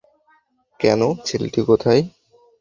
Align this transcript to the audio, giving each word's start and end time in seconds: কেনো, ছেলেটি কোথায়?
কেনো, 0.79 1.09
ছেলেটি 1.25 1.61
কোথায়? 1.61 2.01